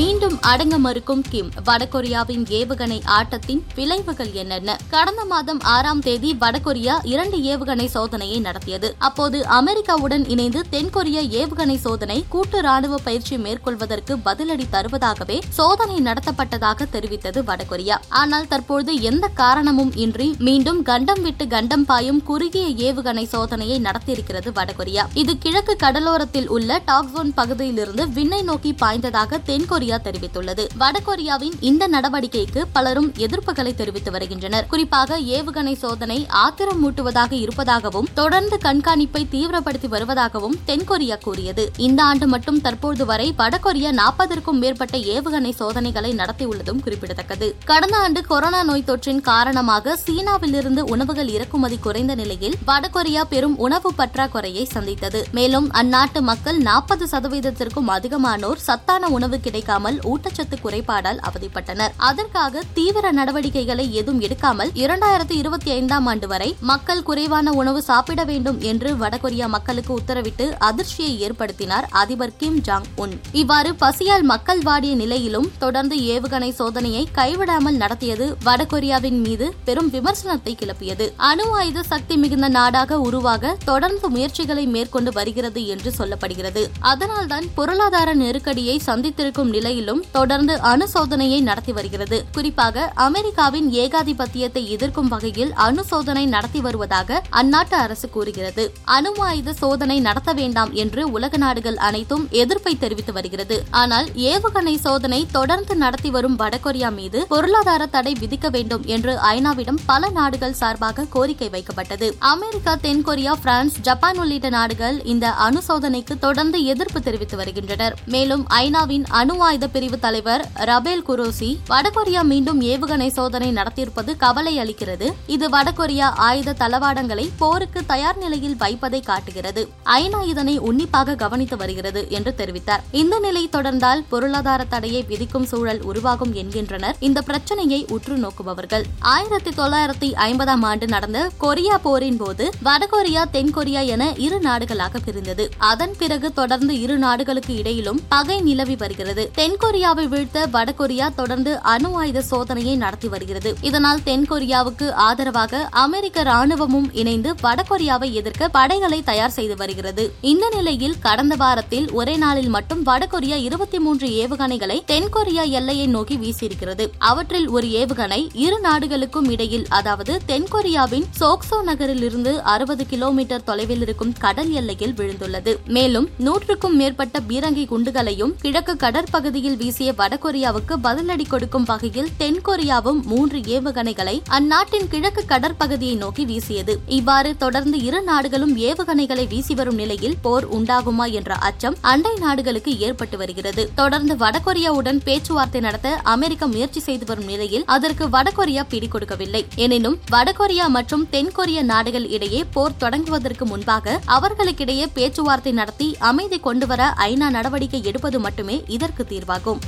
[0.00, 1.48] மீண்டும் அடங்க மறுக்கும் கிம்.
[1.66, 4.76] வடகொரியாவின் ஏவுகணை ஆட்டத்தின் விளைவுகள் என்னென்ன?
[4.90, 8.94] கடந்த மாதம் ஆறாம் தேதி வடகொரியா இரண்டு ஏவுகணை சோதனையை நடத்தியது.
[8.98, 17.42] அப்போது அமெரிக்காவுடன் இணைந்து தென்கொரிய ஏவுகணை சோதனை கூட்டு ராணுவ பயிற்சி மேற்கொள்வதற்கு பதிலடி தருவதாகவே சோதனை நடத்தப்பட்டதாக தெரிவித்தது
[17.42, 17.98] வடகொரியா.
[18.08, 25.06] ஆனால் தற்போது எந்த காரணமும் இன்றி மீண்டும் கண்டம் விட்டு கண்டம் பாயும் குறுகிய ஏவுகணை சோதனையை நடத்தியிருக்கிறது வடகொரியா.
[25.14, 30.68] இது கிழக்கு கடலோரத்தில் உள்ள டாக்ஸோன் பகுதியிலிருந்து விண்ணை நோக்கி பாய்ந்ததாக தென்கொரியா தெரிவித்துள்ளது.
[30.80, 34.66] வடகொரியாவின் இந்த நடவடிக்கைக்கு பலரும் எதிர்ப்புகளை தெரிவித்து வருகின்றனர்.
[34.66, 41.70] குறிப்பாக ஏவுகணை சோதனை ஆத்திரம் மூட்டுவதாக இருப்பதாகவும் தொடர்ந்து கண்காணிப்பை தீவிரப்படுத்தி வருவதாகவும் தென்கொரியா கூறியது.
[41.76, 47.56] இந்த ஆண்டு மட்டும் தற்போது வரை வடகொரியா நாற்பதற்கும் மேற்பட்ட ஏவுகணை சோதனைகளை நடத்தியுள்ளதும் குறிப்பிடத்தக்கது.
[47.64, 54.64] கடந்த ஆண்டு கொரோனா நோய் தொற்றின் காரணமாக சீனாவிலிருந்து உணவுகள் இறக்குமதி குறைந்த நிலையில் வடகொரியா பெரும் உணவு பற்றாக்குறையை
[54.64, 55.26] சந்தித்தது.
[55.32, 61.90] மேலும் அந்நாட்டு மக்கள் நாற்பது சதவீதத்திற்கும் அதிகமானோர் சத்தான உணவு கிடைக்காமல் ஊட்டச்சத்து குறைபாடால் அவதிப்பட்டனர்.
[61.96, 68.60] அதற்காக தீவிர நடவடிக்கைகளை எதுவும் எடுக்காமல் இரண்டாயிரத்தி இருபத்தி ஐந்தாம் ஆண்டு வரை மக்கள் குறைவான உணவு சாப்பிட வேண்டும்
[68.60, 73.20] என்று வடகொரியா மக்களுக்கு உத்தரவிட்டு அதிர்ச்சியை ஏற்படுத்தினார் அதிபர் கிம் ஜாங் உன்.
[73.32, 81.12] இவ்வாறு பசியால் மக்கள் வாடிய நிலையிலும் தொடர்ந்து ஏவுகணை சோதனையை கைவிடாமல் நடத்தியது வடகொரியாவின் மீது பெரும் விமர்சனத்தை கிளப்பியது.
[81.16, 86.66] அணு ஆயுத சக்தி மிகுந்த நாடாக உருவாக தொடர்ந்து முயற்சிகளை மேற்கொண்டு வருகிறது என்று சொல்லப்படுகிறது.
[86.80, 92.18] அதனால்தான் பொருளாதார நெருக்கடியை சந்தித்திருக்கும் நிலையிலும் தொடர்ந்து அணு சோதனையை நடத்தி வருகிறது.
[92.32, 98.64] குறிப்பாக அமெரிக்காவின் ஏகாதிபத்தியத்தை எதிர்க்கும் வகையில் அணு சோதனை நடத்தி வருவதாக அந்நாட்டு அரசு கூறுகிறது.
[98.96, 103.56] அணு ஆயுத சோதனை நடத்த வேண்டாம் என்று உலக நாடுகள் அனைத்தும் எதிர்ப்பை தெரிவித்து வருகிறது.
[103.70, 110.10] ஆனால் ஏவுகணை சோதனை தொடர்ந்து நடத்தி வரும் வடகொரியா மீது பொருளாதார தடை விதிக்க வேண்டும் என்று ஐநாவிடம் பல
[110.18, 112.08] நாடுகள் சார்பாக கோரிக்கை வைக்கப்பட்டது.
[112.34, 117.96] அமெரிக்கா தென்கொரியா பிரான்ஸ் ஜப்பான் உள்ளிட்ட நாடுகள் இந்த அணு சோதனைக்கு தொடர்ந்து எதிர்ப்பு தெரிவித்து வருகின்றனர்.
[118.06, 125.06] மேலும் ஐநாவின் அணு ஆயுத பிரிவு தலைவர் ரபேல் குரோசி வடகொரியா மீண்டும் ஏவுகணை சோதனை நடத்தியிருப்பது கவலை அளிக்கிறது.
[125.26, 129.62] இது வடகொரியா ஆயுத தளவாடங்களை போருக்கு தயார் நிலையில் வைப்பதை காட்டுகிறது.
[129.84, 132.84] ஐநா இதனை உன்னிப்பாக கவனித்து வருகிறது என்று தெரிவித்தார்.
[133.00, 136.96] இந்த நிலை தொடர்ந்தால் பொருளாதார தடையை விதிக்கும் சூழல் உருவாகும் என்கின்றனர்.
[137.00, 138.86] இந்த பிரச்சனையை உற்று நோக்குபவர்கள்.
[138.98, 145.46] ஆயிரத்தி தொள்ளாயிரத்தி ஐம்பதாம் ஆண்டு நடந்த கொரியா போரின் போது வடகொரியா தென்கொரியா என இரு நாடுகளாக பிரிந்தது.
[145.72, 149.28] அதன் பிறகு தொடர்ந்து இரு நாடுகளுக்கு இடையிலும் பகை நிலவி வருகிறது.
[149.40, 153.54] தென்கொரியாவை வீழ்த்த வடகொரியா தொடர்ந்து அணு ஆயுத சோதனையை நடத்தி வருகிறது.
[153.60, 160.12] இதனால் தென்கொரியாவுக்கு ஆதரவாக அமெரிக்க ராணுவமும் இணைந்து வடகொரியாவை எதிர்க்க படைகளை தயார் செய்து வருகிறது.
[160.20, 166.86] இந்த நிலையில் கடந்த வாரத்தில் ஒரே நாளில் மட்டும் வடகொரியா இருபத்தி மூன்று ஏவுகணைகளை தென்கொரியா எல்லையை நோக்கி வீசியிருக்கிறது.
[166.98, 174.12] அவற்றில் ஒரு ஏவுகணை இரு நாடுகளுக்கும் இடையில் அதாவது தென்கொரியாவின் சோக்சோ நகரில் இருந்து அறுபது கிலோமீட்டர் தொலைவில் இருக்கும்
[174.18, 175.56] கடல் எல்லையில் விழுந்துள்ளது.
[175.66, 183.38] மேலும் நூற்றுக்கும் மேற்பட்ட பீரங்கி குண்டுகளையும் கிழக்கு கடற்பகுதி பகுதியில் வீசிய வடகொரியாவுக்கு பதிலடி கொடுக்கும் வகையில் தென்கொரியாவும் மூன்று
[183.56, 186.74] ஏவுகணைகளை அந்நாட்டின் கிழக்கு கடற்பகுதியை நோக்கி வீசியது.
[186.96, 193.18] இவ்வாறு தொடர்ந்து இரு நாடுகளும் ஏவுகணைகளை வீசி வரும் நிலையில் போர் உண்டாகுமா என்ற அச்சம் அண்டை நாடுகளுக்கு ஏற்பட்டு
[193.22, 193.64] வருகிறது.
[193.74, 199.44] தொடர்ந்து வடகொரியாவுடன் பேச்சுவார்த்தை நடத்த அமெரிக்கா முயற்சி செய்து வரும் நிலையில் அதற்கு வடகொரியா பிடி கொடுக்கவில்லை.
[199.66, 207.30] எனினும் வடகொரியா மற்றும் தென்கொரிய நாடுகள் இடையே போர் தொடங்குவதற்கு முன்பாக அவர்களுக்கிடையே பேச்சுவார்த்தை நடத்தி அமைதி கொண்டுவர ஐநா
[207.38, 209.61] நடவடிக்கை எடுப்பது மட்டுமே இதற்கு தீர்வாகும்